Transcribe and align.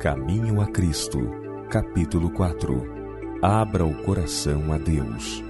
Caminho 0.00 0.60
a 0.60 0.66
Cristo, 0.68 1.18
capítulo 1.68 2.30
4 2.30 3.40
Abra 3.42 3.84
o 3.84 4.04
coração 4.04 4.72
a 4.72 4.78
Deus. 4.78 5.42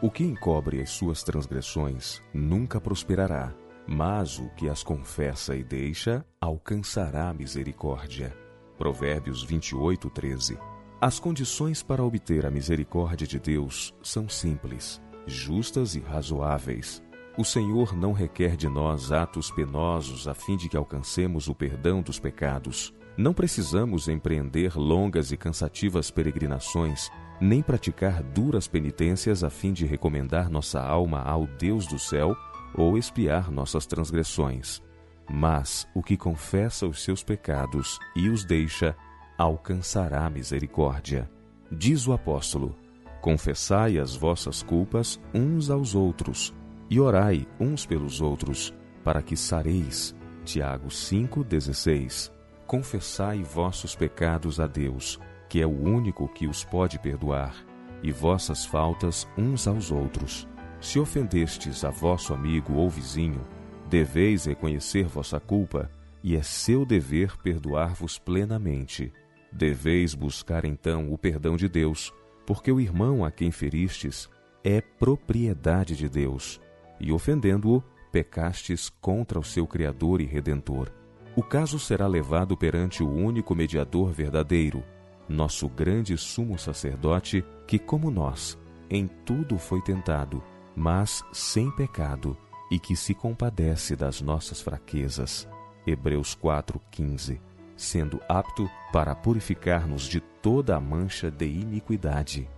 O 0.00 0.10
que 0.10 0.24
encobre 0.24 0.80
as 0.80 0.88
suas 0.88 1.22
transgressões 1.22 2.22
nunca 2.32 2.80
prosperará, 2.80 3.52
mas 3.86 4.38
o 4.38 4.48
que 4.54 4.70
as 4.70 4.82
confessa 4.82 5.54
e 5.54 5.62
deixa 5.62 6.24
alcançará 6.40 7.34
misericórdia. 7.34 8.34
Provérbios 8.78 9.44
28, 9.44 10.08
13. 10.08 10.73
As 11.04 11.20
condições 11.20 11.82
para 11.82 12.02
obter 12.02 12.46
a 12.46 12.50
misericórdia 12.50 13.26
de 13.26 13.38
Deus 13.38 13.94
são 14.02 14.26
simples, 14.26 15.02
justas 15.26 15.94
e 15.94 16.00
razoáveis. 16.00 17.02
O 17.36 17.44
Senhor 17.44 17.94
não 17.94 18.14
requer 18.14 18.56
de 18.56 18.70
nós 18.70 19.12
atos 19.12 19.50
penosos 19.50 20.26
a 20.26 20.32
fim 20.32 20.56
de 20.56 20.66
que 20.66 20.78
alcancemos 20.78 21.46
o 21.46 21.54
perdão 21.54 22.00
dos 22.00 22.18
pecados. 22.18 22.94
Não 23.18 23.34
precisamos 23.34 24.08
empreender 24.08 24.78
longas 24.78 25.30
e 25.30 25.36
cansativas 25.36 26.10
peregrinações, 26.10 27.10
nem 27.38 27.60
praticar 27.60 28.22
duras 28.22 28.66
penitências 28.66 29.44
a 29.44 29.50
fim 29.50 29.74
de 29.74 29.84
recomendar 29.84 30.48
nossa 30.48 30.80
alma 30.80 31.20
ao 31.20 31.46
Deus 31.46 31.86
do 31.86 31.98
céu 31.98 32.34
ou 32.74 32.96
expiar 32.96 33.50
nossas 33.50 33.84
transgressões. 33.84 34.82
Mas 35.30 35.86
o 35.94 36.02
que 36.02 36.16
confessa 36.16 36.86
os 36.86 37.04
seus 37.04 37.22
pecados 37.22 37.98
e 38.16 38.30
os 38.30 38.42
deixa, 38.42 38.96
alcançará 39.36 40.28
misericórdia. 40.30 41.30
Diz 41.70 42.06
o 42.06 42.12
apóstolo: 42.12 42.76
Confessai 43.20 43.98
as 43.98 44.14
vossas 44.14 44.62
culpas 44.62 45.20
uns 45.32 45.70
aos 45.70 45.94
outros 45.94 46.54
e 46.90 47.00
orai 47.00 47.46
uns 47.58 47.86
pelos 47.86 48.20
outros, 48.20 48.74
para 49.02 49.22
que 49.22 49.36
sareis. 49.36 50.14
Tiago 50.44 50.88
5,16 50.88 52.30
Confessai 52.66 53.42
vossos 53.42 53.96
pecados 53.96 54.60
a 54.60 54.66
Deus, 54.66 55.18
que 55.48 55.60
é 55.60 55.66
o 55.66 55.70
único 55.70 56.28
que 56.28 56.46
os 56.46 56.64
pode 56.64 56.98
perdoar, 56.98 57.54
e 58.02 58.12
vossas 58.12 58.64
faltas 58.66 59.26
uns 59.38 59.66
aos 59.66 59.90
outros. 59.90 60.46
Se 60.80 60.98
ofendestes 60.98 61.84
a 61.84 61.90
vosso 61.90 62.34
amigo 62.34 62.74
ou 62.74 62.90
vizinho, 62.90 63.40
deveis 63.88 64.44
reconhecer 64.44 65.06
vossa 65.06 65.40
culpa, 65.40 65.90
e 66.22 66.36
é 66.36 66.42
seu 66.42 66.84
dever 66.84 67.36
perdoar-vos 67.38 68.18
plenamente. 68.18 69.12
Deveis 69.54 70.14
buscar 70.14 70.64
então 70.64 71.12
o 71.12 71.16
perdão 71.16 71.56
de 71.56 71.68
Deus, 71.68 72.12
porque 72.44 72.72
o 72.72 72.80
irmão 72.80 73.24
a 73.24 73.30
quem 73.30 73.52
feristes 73.52 74.28
é 74.64 74.80
propriedade 74.80 75.96
de 75.96 76.08
Deus, 76.08 76.60
e 76.98 77.12
ofendendo-o, 77.12 77.80
pecastes 78.10 78.90
contra 79.00 79.38
o 79.38 79.44
seu 79.44 79.64
Criador 79.64 80.20
e 80.20 80.24
Redentor. 80.24 80.90
O 81.36 81.42
caso 81.42 81.78
será 81.78 82.06
levado 82.06 82.56
perante 82.56 83.02
o 83.02 83.08
único 83.08 83.54
mediador 83.54 84.10
verdadeiro, 84.10 84.82
nosso 85.28 85.68
grande 85.68 86.16
sumo 86.16 86.58
sacerdote, 86.58 87.44
que, 87.66 87.78
como 87.78 88.10
nós, 88.10 88.58
em 88.90 89.06
tudo 89.24 89.56
foi 89.56 89.80
tentado, 89.82 90.42
mas 90.74 91.24
sem 91.32 91.70
pecado, 91.70 92.36
e 92.70 92.78
que 92.78 92.96
se 92.96 93.14
compadece 93.14 93.94
das 93.94 94.20
nossas 94.20 94.60
fraquezas. 94.60 95.48
Hebreus 95.86 96.34
4:15 96.34 97.53
sendo 97.76 98.20
apto 98.28 98.70
para 98.92 99.14
purificar-nos 99.14 100.04
de 100.04 100.20
toda 100.20 100.76
a 100.76 100.80
mancha 100.80 101.30
de 101.30 101.46
iniquidade. 101.46 102.48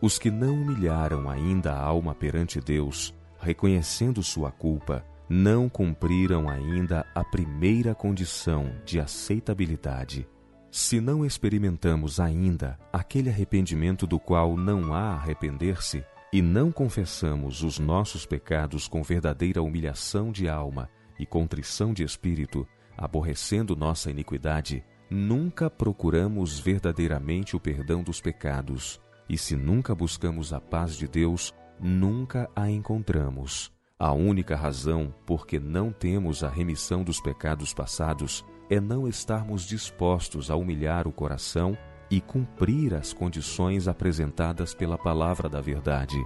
Os 0.00 0.18
que 0.18 0.30
não 0.30 0.54
humilharam 0.54 1.28
ainda 1.28 1.72
a 1.72 1.80
alma 1.80 2.14
perante 2.14 2.60
Deus, 2.60 3.14
reconhecendo 3.38 4.22
sua 4.22 4.50
culpa, 4.50 5.04
não 5.28 5.68
cumpriram 5.68 6.48
ainda 6.48 7.06
a 7.14 7.24
primeira 7.24 7.94
condição 7.94 8.72
de 8.84 8.98
aceitabilidade. 8.98 10.28
Se 10.70 11.00
não 11.00 11.24
experimentamos 11.24 12.18
ainda 12.18 12.78
aquele 12.92 13.28
arrependimento 13.28 14.06
do 14.06 14.18
qual 14.18 14.56
não 14.56 14.92
há 14.94 15.14
arrepender-se, 15.14 16.04
e 16.32 16.40
não 16.40 16.72
confessamos 16.72 17.62
os 17.62 17.78
nossos 17.78 18.24
pecados 18.24 18.88
com 18.88 19.02
verdadeira 19.02 19.62
humilhação 19.62 20.32
de 20.32 20.48
alma 20.48 20.88
e 21.18 21.26
contrição 21.26 21.92
de 21.92 22.02
espírito, 22.02 22.66
aborrecendo 22.96 23.76
nossa 23.76 24.10
iniquidade, 24.10 24.84
nunca 25.10 25.68
procuramos 25.70 26.58
verdadeiramente 26.58 27.56
o 27.56 27.60
perdão 27.60 28.02
dos 28.02 28.20
pecados, 28.20 29.00
e 29.28 29.36
se 29.36 29.56
nunca 29.56 29.94
buscamos 29.94 30.52
a 30.52 30.60
paz 30.60 30.96
de 30.96 31.06
Deus, 31.06 31.54
nunca 31.80 32.48
a 32.54 32.70
encontramos. 32.70 33.72
A 33.98 34.12
única 34.12 34.56
razão 34.56 35.14
por 35.24 35.46
que 35.46 35.60
não 35.60 35.92
temos 35.92 36.42
a 36.42 36.48
remissão 36.48 37.04
dos 37.04 37.20
pecados 37.20 37.72
passados 37.72 38.44
é 38.68 38.80
não 38.80 39.06
estarmos 39.06 39.66
dispostos 39.66 40.50
a 40.50 40.56
humilhar 40.56 41.06
o 41.06 41.12
coração 41.12 41.76
e 42.10 42.20
cumprir 42.20 42.94
as 42.94 43.12
condições 43.12 43.88
apresentadas 43.88 44.74
pela 44.74 44.98
palavra 44.98 45.48
da 45.48 45.60
verdade. 45.60 46.16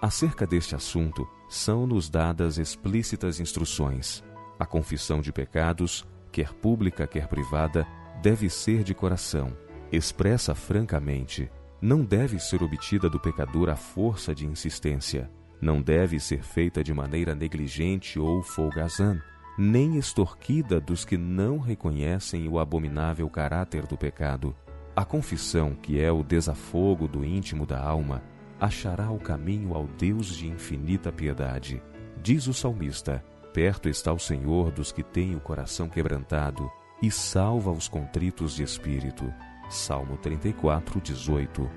Acerca 0.00 0.46
deste 0.46 0.74
assunto, 0.74 1.28
são-nos 1.48 2.08
dadas 2.08 2.56
explícitas 2.56 3.40
instruções. 3.40 4.22
A 4.58 4.66
confissão 4.66 5.20
de 5.20 5.32
pecados, 5.32 6.06
quer 6.32 6.52
pública, 6.52 7.06
quer 7.06 7.28
privada, 7.28 7.86
deve 8.20 8.50
ser 8.50 8.82
de 8.82 8.94
coração, 8.94 9.56
expressa 9.92 10.54
francamente. 10.54 11.50
Não 11.80 12.04
deve 12.04 12.40
ser 12.40 12.62
obtida 12.62 13.08
do 13.08 13.20
pecador 13.20 13.68
à 13.68 13.76
força 13.76 14.34
de 14.34 14.44
insistência. 14.46 15.30
Não 15.60 15.80
deve 15.80 16.18
ser 16.18 16.42
feita 16.42 16.82
de 16.82 16.92
maneira 16.92 17.34
negligente 17.34 18.18
ou 18.18 18.42
folgazã, 18.42 19.20
nem 19.56 19.96
extorquida 19.96 20.80
dos 20.80 21.04
que 21.04 21.16
não 21.16 21.58
reconhecem 21.58 22.48
o 22.48 22.58
abominável 22.58 23.28
caráter 23.28 23.86
do 23.86 23.96
pecado. 23.96 24.54
A 24.94 25.04
confissão, 25.04 25.74
que 25.74 26.00
é 26.00 26.10
o 26.10 26.24
desafogo 26.24 27.06
do 27.06 27.24
íntimo 27.24 27.64
da 27.64 27.80
alma, 27.80 28.22
achará 28.60 29.10
o 29.10 29.18
caminho 29.18 29.74
ao 29.74 29.86
Deus 29.86 30.34
de 30.34 30.48
infinita 30.48 31.12
piedade. 31.12 31.80
Diz 32.20 32.48
o 32.48 32.54
salmista: 32.54 33.24
Perto 33.58 33.88
está 33.88 34.12
o 34.12 34.20
Senhor 34.20 34.70
dos 34.70 34.92
que 34.92 35.02
têm 35.02 35.34
o 35.34 35.40
coração 35.40 35.88
quebrantado 35.88 36.70
e 37.02 37.10
salva 37.10 37.72
os 37.72 37.88
contritos 37.88 38.54
de 38.54 38.62
espírito. 38.62 39.34
Salmo 39.68 40.16
34, 40.16 41.00
18. 41.00 41.68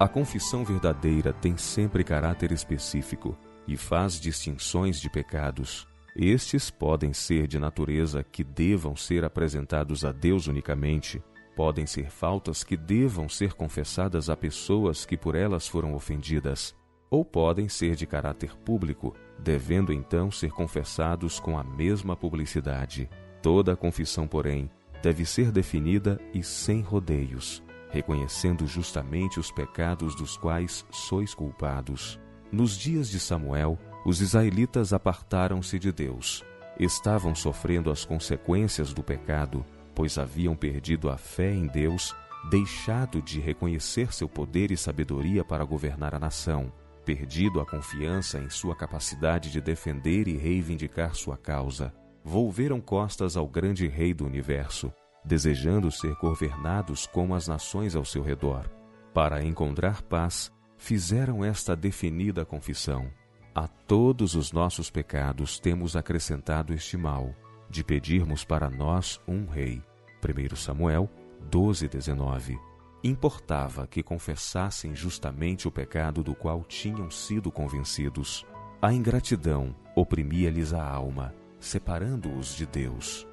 A 0.00 0.08
confissão 0.08 0.64
verdadeira 0.64 1.30
tem 1.30 1.54
sempre 1.58 2.02
caráter 2.02 2.50
específico 2.50 3.36
e 3.66 3.76
faz 3.76 4.18
distinções 4.18 4.98
de 5.02 5.10
pecados. 5.10 5.86
Estes 6.16 6.70
podem 6.70 7.12
ser 7.12 7.46
de 7.46 7.58
natureza 7.58 8.24
que 8.24 8.42
devam 8.42 8.96
ser 8.96 9.22
apresentados 9.22 10.06
a 10.06 10.12
Deus 10.12 10.46
unicamente, 10.46 11.22
podem 11.54 11.84
ser 11.84 12.08
faltas 12.10 12.64
que 12.64 12.74
devam 12.74 13.28
ser 13.28 13.52
confessadas 13.52 14.30
a 14.30 14.36
pessoas 14.36 15.04
que 15.04 15.18
por 15.18 15.34
elas 15.34 15.68
foram 15.68 15.92
ofendidas, 15.92 16.74
ou 17.10 17.24
podem 17.24 17.68
ser 17.68 17.94
de 17.94 18.06
caráter 18.06 18.56
público, 18.56 19.14
devendo 19.38 19.92
então 19.92 20.30
ser 20.30 20.50
confessados 20.50 21.40
com 21.40 21.58
a 21.58 21.64
mesma 21.64 22.16
publicidade. 22.16 23.08
Toda 23.42 23.72
a 23.72 23.76
confissão, 23.76 24.26
porém, 24.26 24.70
deve 25.02 25.24
ser 25.24 25.50
definida 25.50 26.20
e 26.34 26.42
sem 26.42 26.80
rodeios, 26.80 27.62
reconhecendo 27.90 28.66
justamente 28.66 29.40
os 29.40 29.50
pecados 29.50 30.14
dos 30.14 30.36
quais 30.36 30.84
sois 30.90 31.34
culpados. 31.34 32.20
Nos 32.50 32.76
dias 32.76 33.08
de 33.08 33.20
Samuel, 33.20 33.78
os 34.04 34.20
israelitas 34.20 34.92
apartaram-se 34.92 35.78
de 35.78 35.92
Deus. 35.92 36.44
Estavam 36.78 37.34
sofrendo 37.34 37.90
as 37.90 38.04
consequências 38.04 38.92
do 38.92 39.02
pecado, 39.02 39.64
pois 39.94 40.18
haviam 40.18 40.54
perdido 40.54 41.10
a 41.10 41.16
fé 41.16 41.52
em 41.52 41.66
Deus, 41.66 42.14
deixado 42.50 43.20
de 43.20 43.40
reconhecer 43.40 44.12
seu 44.12 44.28
poder 44.28 44.70
e 44.70 44.76
sabedoria 44.76 45.44
para 45.44 45.64
governar 45.64 46.14
a 46.14 46.18
nação 46.18 46.72
perdido 47.08 47.58
a 47.58 47.64
confiança 47.64 48.38
em 48.38 48.50
sua 48.50 48.76
capacidade 48.76 49.50
de 49.50 49.62
defender 49.62 50.28
e 50.28 50.36
reivindicar 50.36 51.14
sua 51.14 51.38
causa, 51.38 51.90
volveram 52.22 52.82
costas 52.82 53.34
ao 53.34 53.48
grande 53.48 53.88
rei 53.88 54.12
do 54.12 54.26
universo, 54.26 54.92
desejando 55.24 55.90
ser 55.90 56.14
governados 56.16 57.06
como 57.06 57.34
as 57.34 57.48
nações 57.48 57.96
ao 57.96 58.04
seu 58.04 58.22
redor. 58.22 58.68
Para 59.14 59.42
encontrar 59.42 60.02
paz, 60.02 60.52
fizeram 60.76 61.42
esta 61.42 61.74
definida 61.74 62.44
confissão: 62.44 63.10
A 63.54 63.66
todos 63.66 64.34
os 64.34 64.52
nossos 64.52 64.90
pecados 64.90 65.58
temos 65.58 65.96
acrescentado 65.96 66.74
este 66.74 66.98
mal, 66.98 67.34
de 67.70 67.82
pedirmos 67.82 68.44
para 68.44 68.68
nós 68.68 69.18
um 69.26 69.46
rei. 69.46 69.82
1 70.22 70.56
Samuel 70.56 71.08
12, 71.48 71.88
19 71.88 72.67
importava 73.02 73.86
que 73.86 74.02
confessassem 74.02 74.94
justamente 74.94 75.68
o 75.68 75.70
pecado 75.70 76.22
do 76.22 76.34
qual 76.34 76.64
tinham 76.64 77.10
sido 77.10 77.50
convencidos. 77.50 78.44
A 78.82 78.92
ingratidão 78.92 79.74
oprimia-lhes 79.94 80.72
a 80.72 80.84
alma, 80.84 81.34
separando-os 81.58 82.54
de 82.54 82.66
Deus. 82.66 83.26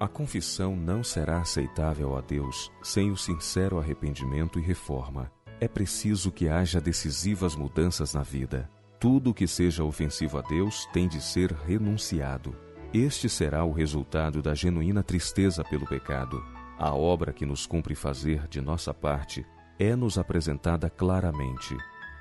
A 0.00 0.08
confissão 0.08 0.74
não 0.74 1.04
será 1.04 1.40
aceitável 1.40 2.16
a 2.16 2.20
Deus 2.20 2.72
sem 2.82 3.10
o 3.10 3.16
sincero 3.16 3.78
arrependimento 3.78 4.58
e 4.58 4.62
reforma. 4.62 5.30
é 5.60 5.68
preciso 5.68 6.32
que 6.32 6.48
haja 6.48 6.80
decisivas 6.80 7.54
mudanças 7.54 8.14
na 8.14 8.22
vida. 8.24 8.68
Tudo 8.98 9.32
que 9.32 9.46
seja 9.46 9.84
ofensivo 9.84 10.36
a 10.38 10.42
Deus 10.42 10.86
tem 10.92 11.06
de 11.06 11.20
ser 11.20 11.52
renunciado. 11.52 12.52
Este 12.92 13.28
será 13.28 13.64
o 13.64 13.70
resultado 13.70 14.42
da 14.42 14.56
genuína 14.56 15.04
tristeza 15.04 15.62
pelo 15.62 15.86
pecado. 15.86 16.44
A 16.82 16.92
obra 16.92 17.32
que 17.32 17.46
nos 17.46 17.64
cumpre 17.64 17.94
fazer 17.94 18.48
de 18.48 18.60
nossa 18.60 18.92
parte 18.92 19.46
é-nos 19.78 20.18
apresentada 20.18 20.90
claramente. 20.90 21.76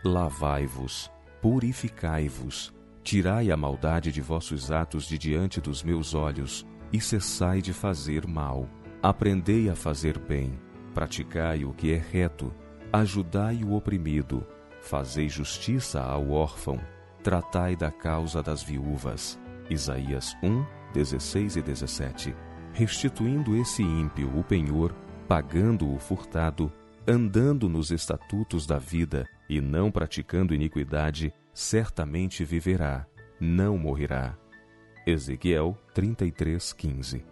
Lavai-vos, 0.05 1.11
purificai-vos, 1.41 2.71
tirai 3.01 3.49
a 3.49 3.57
maldade 3.57 4.11
de 4.11 4.21
vossos 4.21 4.71
atos 4.71 5.05
de 5.05 5.17
diante 5.17 5.59
dos 5.59 5.81
meus 5.81 6.13
olhos, 6.13 6.63
e 6.93 7.01
cessai 7.01 7.59
de 7.59 7.73
fazer 7.73 8.27
mal. 8.27 8.69
Aprendei 9.01 9.67
a 9.67 9.75
fazer 9.75 10.19
bem, 10.19 10.59
praticai 10.93 11.65
o 11.65 11.73
que 11.73 11.91
é 11.91 11.97
reto, 11.97 12.53
ajudai 12.93 13.63
o 13.63 13.73
oprimido, 13.73 14.45
fazei 14.79 15.27
justiça 15.27 16.03
ao 16.03 16.29
órfão, 16.29 16.79
tratai 17.23 17.75
da 17.75 17.89
causa 17.89 18.43
das 18.43 18.61
viúvas 18.61 19.39
Isaías 19.71 20.37
1, 20.43 20.63
16 20.93 21.55
e 21.55 21.61
17. 21.63 22.35
Restituindo 22.73 23.55
esse 23.55 23.83
ímpio 23.83 24.37
o 24.37 24.43
penhor, 24.43 24.93
pagando 25.27 25.93
o 25.93 25.99
furtado, 25.99 26.71
andando 27.07 27.67
nos 27.67 27.91
estatutos 27.91 28.65
da 28.65 28.77
vida 28.77 29.27
e 29.49 29.59
não 29.59 29.91
praticando 29.91 30.53
iniquidade, 30.53 31.33
certamente 31.53 32.45
viverá, 32.45 33.05
não 33.39 33.77
morrerá. 33.77 34.37
Ezequiel 35.05 35.77
33, 35.93 36.73
15. 36.73 37.25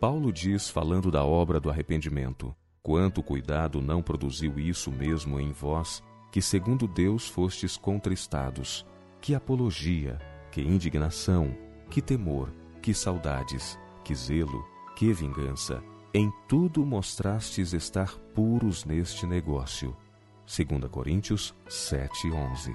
Paulo 0.00 0.32
diz, 0.32 0.70
falando 0.70 1.10
da 1.10 1.24
obra 1.24 1.60
do 1.60 1.68
arrependimento: 1.68 2.54
Quanto 2.82 3.22
cuidado 3.22 3.82
não 3.82 4.02
produziu 4.02 4.58
isso 4.58 4.90
mesmo 4.90 5.38
em 5.38 5.52
vós, 5.52 6.02
que 6.32 6.40
segundo 6.40 6.88
Deus 6.88 7.28
fostes 7.28 7.76
contristados? 7.76 8.86
Que 9.20 9.34
apologia, 9.34 10.18
que 10.50 10.62
indignação, 10.62 11.54
que 11.90 12.00
temor, 12.00 12.50
que 12.80 12.94
saudades, 12.94 13.78
que 14.10 14.14
zelo, 14.16 14.68
que 14.96 15.12
vingança. 15.12 15.80
Em 16.12 16.32
tudo 16.48 16.84
mostrastes 16.84 17.72
estar 17.72 18.18
puros 18.34 18.84
neste 18.84 19.24
negócio. 19.24 19.96
2 20.44 20.90
Coríntios 20.90 21.54
7:11. 21.68 22.74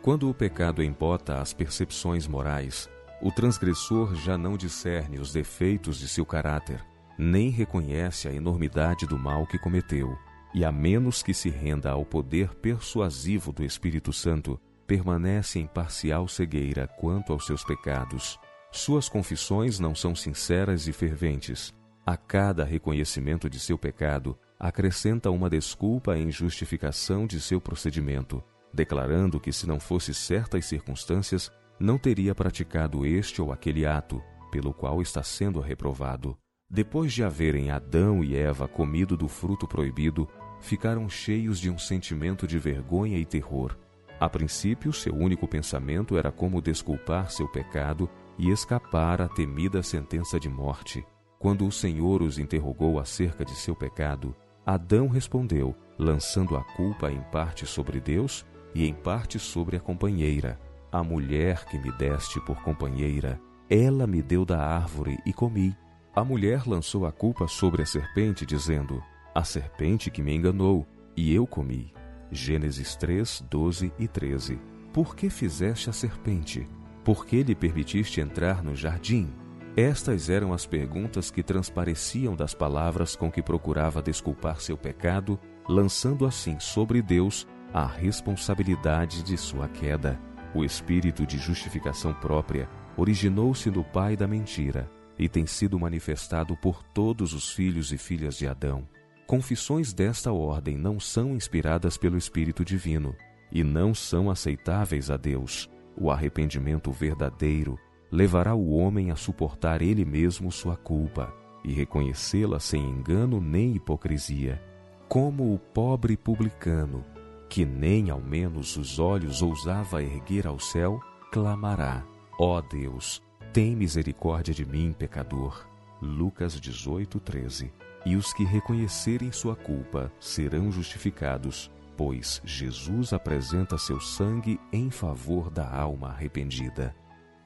Quando 0.00 0.30
o 0.30 0.32
pecado 0.32 0.82
embota 0.82 1.42
as 1.42 1.52
percepções 1.52 2.26
morais, 2.26 2.88
o 3.20 3.30
transgressor 3.30 4.14
já 4.14 4.38
não 4.38 4.56
discerne 4.56 5.18
os 5.18 5.30
defeitos 5.30 5.98
de 5.98 6.08
seu 6.08 6.24
caráter, 6.24 6.82
nem 7.18 7.50
reconhece 7.50 8.26
a 8.26 8.32
enormidade 8.32 9.06
do 9.06 9.18
mal 9.18 9.46
que 9.46 9.58
cometeu, 9.58 10.16
e 10.54 10.64
a 10.64 10.72
menos 10.72 11.22
que 11.22 11.34
se 11.34 11.50
renda 11.50 11.90
ao 11.90 12.02
poder 12.02 12.54
persuasivo 12.54 13.52
do 13.52 13.62
Espírito 13.62 14.10
Santo, 14.10 14.58
permanece 14.86 15.58
em 15.58 15.66
parcial 15.66 16.26
cegueira 16.26 16.88
quanto 16.88 17.30
aos 17.30 17.44
seus 17.44 17.62
pecados. 17.62 18.40
Suas 18.76 19.08
confissões 19.08 19.78
não 19.78 19.94
são 19.94 20.16
sinceras 20.16 20.88
e 20.88 20.92
ferventes. 20.92 21.72
A 22.04 22.16
cada 22.16 22.64
reconhecimento 22.64 23.48
de 23.48 23.60
seu 23.60 23.78
pecado, 23.78 24.36
acrescenta 24.58 25.30
uma 25.30 25.48
desculpa 25.48 26.18
em 26.18 26.28
justificação 26.28 27.24
de 27.24 27.40
seu 27.40 27.60
procedimento, 27.60 28.42
declarando 28.72 29.38
que 29.38 29.52
se 29.52 29.64
não 29.64 29.78
fosse 29.78 30.12
certas 30.12 30.64
circunstâncias, 30.64 31.52
não 31.78 31.96
teria 31.96 32.34
praticado 32.34 33.06
este 33.06 33.40
ou 33.40 33.52
aquele 33.52 33.86
ato, 33.86 34.20
pelo 34.50 34.74
qual 34.74 35.00
está 35.00 35.22
sendo 35.22 35.60
reprovado. 35.60 36.36
Depois 36.68 37.12
de 37.12 37.22
haverem 37.22 37.70
Adão 37.70 38.24
e 38.24 38.34
Eva 38.34 38.66
comido 38.66 39.16
do 39.16 39.28
fruto 39.28 39.68
proibido, 39.68 40.28
ficaram 40.60 41.08
cheios 41.08 41.60
de 41.60 41.70
um 41.70 41.78
sentimento 41.78 42.44
de 42.44 42.58
vergonha 42.58 43.18
e 43.18 43.24
terror 43.24 43.76
a 44.20 44.28
princípio, 44.28 44.92
seu 44.92 45.14
único 45.14 45.46
pensamento 45.46 46.16
era 46.16 46.30
como 46.30 46.62
desculpar 46.62 47.30
seu 47.30 47.48
pecado 47.48 48.08
e 48.38 48.50
escapar 48.50 49.20
à 49.20 49.28
temida 49.28 49.82
sentença 49.82 50.38
de 50.38 50.48
morte. 50.48 51.04
Quando 51.38 51.66
o 51.66 51.72
Senhor 51.72 52.22
os 52.22 52.38
interrogou 52.38 52.98
acerca 52.98 53.44
de 53.44 53.54
seu 53.54 53.76
pecado, 53.76 54.34
Adão 54.64 55.08
respondeu, 55.08 55.74
lançando 55.98 56.56
a 56.56 56.64
culpa 56.64 57.10
em 57.10 57.20
parte 57.30 57.66
sobre 57.66 58.00
Deus 58.00 58.46
e 58.74 58.86
em 58.86 58.94
parte 58.94 59.38
sobre 59.38 59.76
a 59.76 59.80
companheira. 59.80 60.58
A 60.90 61.02
mulher 61.02 61.64
que 61.66 61.78
me 61.78 61.92
deste 61.92 62.40
por 62.40 62.62
companheira, 62.62 63.40
ela 63.68 64.06
me 64.06 64.22
deu 64.22 64.44
da 64.44 64.58
árvore 64.58 65.18
e 65.26 65.32
comi. 65.32 65.76
A 66.14 66.24
mulher 66.24 66.66
lançou 66.66 67.04
a 67.06 67.12
culpa 67.12 67.46
sobre 67.48 67.82
a 67.82 67.86
serpente, 67.86 68.46
dizendo: 68.46 69.02
A 69.34 69.44
serpente 69.44 70.10
que 70.10 70.22
me 70.22 70.34
enganou, 70.34 70.86
e 71.16 71.34
eu 71.34 71.46
comi. 71.46 71.92
Gênesis 72.30 72.96
3, 72.96 73.44
12 73.50 73.92
e 73.98 74.08
13. 74.08 74.58
Por 74.92 75.14
que 75.14 75.28
fizeste 75.28 75.90
a 75.90 75.92
serpente? 75.92 76.66
Por 77.04 77.26
que 77.26 77.42
lhe 77.42 77.54
permitiste 77.54 78.22
entrar 78.22 78.64
no 78.64 78.74
jardim? 78.74 79.30
Estas 79.76 80.30
eram 80.30 80.54
as 80.54 80.64
perguntas 80.64 81.30
que 81.30 81.42
transpareciam 81.42 82.34
das 82.34 82.54
palavras 82.54 83.14
com 83.14 83.30
que 83.30 83.42
procurava 83.42 84.00
desculpar 84.00 84.60
seu 84.60 84.76
pecado, 84.76 85.38
lançando 85.68 86.24
assim 86.24 86.58
sobre 86.58 87.02
Deus 87.02 87.46
a 87.74 87.84
responsabilidade 87.84 89.22
de 89.22 89.36
sua 89.36 89.68
queda. 89.68 90.18
O 90.54 90.64
espírito 90.64 91.26
de 91.26 91.36
justificação 91.36 92.14
própria 92.14 92.68
originou-se 92.96 93.70
no 93.70 93.84
pai 93.84 94.16
da 94.16 94.26
mentira 94.26 94.88
e 95.18 95.28
tem 95.28 95.44
sido 95.44 95.78
manifestado 95.78 96.56
por 96.56 96.82
todos 96.82 97.34
os 97.34 97.52
filhos 97.52 97.92
e 97.92 97.98
filhas 97.98 98.38
de 98.38 98.46
Adão. 98.46 98.88
Confissões 99.26 99.92
desta 99.92 100.32
ordem 100.32 100.78
não 100.78 100.98
são 100.98 101.34
inspiradas 101.34 101.98
pelo 101.98 102.16
Espírito 102.16 102.64
Divino 102.64 103.14
e 103.52 103.62
não 103.62 103.94
são 103.94 104.30
aceitáveis 104.30 105.10
a 105.10 105.16
Deus. 105.16 105.68
O 105.96 106.10
arrependimento 106.10 106.90
verdadeiro 106.90 107.78
levará 108.10 108.54
o 108.54 108.70
homem 108.70 109.10
a 109.10 109.16
suportar 109.16 109.82
ele 109.82 110.04
mesmo 110.04 110.50
sua 110.50 110.76
culpa 110.76 111.32
e 111.64 111.72
reconhecê-la 111.72 112.60
sem 112.60 112.82
engano 112.82 113.40
nem 113.40 113.74
hipocrisia. 113.74 114.62
Como 115.08 115.54
o 115.54 115.58
pobre 115.58 116.16
publicano, 116.16 117.04
que 117.48 117.64
nem 117.64 118.10
ao 118.10 118.20
menos 118.20 118.76
os 118.76 118.98
olhos 118.98 119.42
ousava 119.42 120.02
erguer 120.02 120.46
ao 120.46 120.58
céu, 120.58 121.00
clamará: 121.30 122.04
Ó 122.38 122.58
oh 122.58 122.62
Deus, 122.62 123.22
tem 123.52 123.76
misericórdia 123.76 124.52
de 124.52 124.66
mim, 124.66 124.94
pecador. 124.96 125.66
Lucas 126.02 126.60
18, 126.60 127.18
13 127.20 127.72
e 128.04 128.16
os 128.16 128.32
que 128.32 128.44
reconhecerem 128.44 129.32
sua 129.32 129.56
culpa 129.56 130.12
serão 130.20 130.70
justificados, 130.70 131.70
pois 131.96 132.40
Jesus 132.44 133.12
apresenta 133.12 133.78
seu 133.78 134.00
sangue 134.00 134.60
em 134.72 134.90
favor 134.90 135.50
da 135.50 135.68
alma 135.68 136.08
arrependida. 136.08 136.94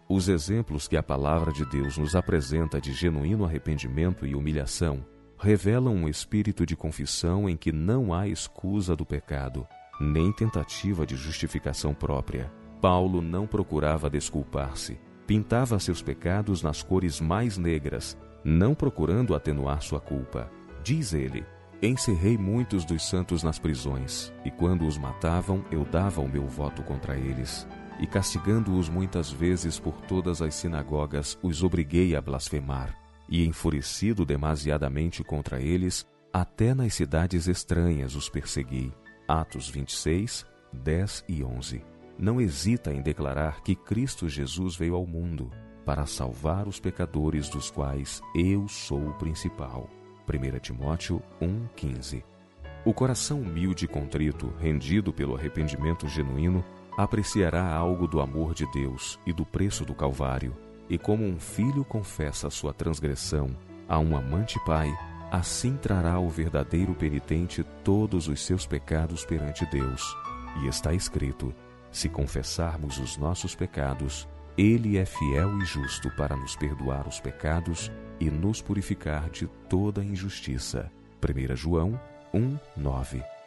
Os 0.09 0.29
exemplos 0.29 0.89
que 0.89 0.97
a 0.97 1.03
palavra 1.03 1.53
de 1.53 1.65
Deus 1.67 1.99
nos 1.99 2.17
apresenta 2.17 2.81
de 2.81 2.93
genuíno 2.93 3.45
arrependimento 3.45 4.27
e 4.27 4.35
humilhação 4.35 5.05
revelam 5.39 5.95
um 5.95 6.09
espírito 6.09 6.65
de 6.65 6.75
confissão 6.75 7.49
em 7.49 7.57
que 7.57 7.71
não 7.71 8.13
há 8.13 8.27
escusa 8.27 8.97
do 8.97 9.05
pecado, 9.05 9.67
nem 10.01 10.33
tentativa 10.33 11.07
de 11.07 11.15
justificação 11.15 11.95
própria. 11.95 12.51
Paulo 12.81 13.21
não 13.21 13.47
procurava 13.47 14.09
desculpar-se, 14.09 14.99
pintava 15.27 15.79
seus 15.79 16.01
pecados 16.01 16.63
nas 16.63 16.83
cores 16.83 17.21
mais 17.21 17.59
negras 17.59 18.17
não 18.45 18.75
procurando 18.75 19.35
atenuar 19.35 19.83
sua 19.83 20.01
culpa. 20.01 20.51
Diz 20.83 21.13
ele: 21.13 21.45
Encerrei 21.81 22.37
muitos 22.37 22.85
dos 22.85 23.09
santos 23.09 23.45
nas 23.45 23.57
prisões, 23.57 24.33
e 24.45 24.51
quando 24.51 24.85
os 24.85 24.99
matavam, 24.99 25.65
eu 25.71 25.85
dava 25.85 26.21
o 26.21 26.29
meu 26.29 26.45
voto 26.45 26.83
contra 26.83 27.17
eles. 27.17 27.69
E 28.01 28.07
castigando-os 28.07 28.89
muitas 28.89 29.31
vezes 29.31 29.79
por 29.79 30.01
todas 30.03 30.43
as 30.43 30.57
sinagogas, 30.57 31.39
os 31.41 31.63
obriguei 31.63 32.17
a 32.17 32.21
blasfemar. 32.21 32.97
E 33.29 33.47
enfurecido 33.47 34.25
demasiadamente 34.25 35.23
contra 35.23 35.61
eles, 35.61 36.05
até 36.33 36.75
nas 36.75 36.95
cidades 36.95 37.47
estranhas 37.47 38.17
os 38.17 38.29
persegui. 38.29 38.93
Atos 39.29 39.69
26, 39.69 40.45
10 40.73 41.25
e 41.29 41.45
11. 41.45 41.85
Não 42.19 42.41
hesita 42.41 42.93
em 42.93 43.01
declarar 43.01 43.63
que 43.63 43.77
Cristo 43.77 44.29
Jesus 44.29 44.75
veio 44.75 44.97
ao 44.97 45.07
mundo 45.07 45.49
para 45.85 46.07
salvar 46.07 46.67
os 46.67 46.81
pecadores 46.81 47.49
dos 47.49 47.71
quais 47.71 48.21
eu 48.35 48.67
sou 48.67 49.11
o 49.11 49.15
principal. 49.15 49.89
1 50.29 50.59
Timóteo 50.59 51.23
1,15 51.41 52.23
O 52.85 52.93
coração 52.93 53.41
humilde 53.41 53.87
e 53.87 53.89
contrito, 53.89 54.53
rendido 54.61 55.11
pelo 55.11 55.35
arrependimento 55.35 56.07
genuíno, 56.07 56.63
apreciará 56.99 57.65
algo 57.75 58.07
do 58.07 58.21
amor 58.21 58.53
de 58.53 58.71
Deus 58.71 59.19
e 59.25 59.33
do 59.33 59.47
preço 59.47 59.87
do 59.87 59.95
Calvário, 59.95 60.55
e 60.87 60.99
como 60.99 61.25
um 61.25 61.41
filho 61.41 61.83
confessa 61.83 62.51
sua 62.51 62.75
transgressão 62.75 63.57
a 63.89 63.99
um 63.99 64.15
amante 64.15 64.63
pai, 64.67 64.93
assim 65.31 65.77
trará 65.77 66.19
o 66.19 66.29
verdadeiro 66.29 66.95
penitente 66.95 67.65
todos 67.83 68.29
os 68.29 68.45
seus 68.45 68.67
pecados 68.67 69.25
perante 69.25 69.65
Deus. 69.67 70.15
E 70.63 70.67
está 70.67 70.93
escrito: 70.93 71.55
se 71.91 72.07
confessarmos 72.07 72.99
os 72.99 73.17
nossos 73.17 73.55
pecados, 73.55 74.29
ele 74.59 74.99
é 74.99 75.07
fiel 75.07 75.59
e 75.59 75.65
justo 75.65 76.11
para 76.17 76.37
nos 76.37 76.55
perdoar 76.55 77.09
os 77.09 77.19
pecados 77.19 77.91
e 78.21 78.31
nos 78.31 78.61
purificar 78.61 79.31
de 79.31 79.47
toda 79.69 80.05
injustiça. 80.05 80.91
1 81.23 81.57
João 81.57 82.01
1, 82.33 82.59
9 82.77 83.38